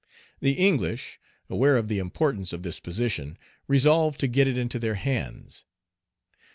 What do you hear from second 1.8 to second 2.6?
the importance